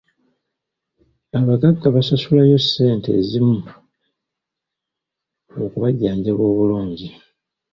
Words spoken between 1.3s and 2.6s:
Abagagga basasulayo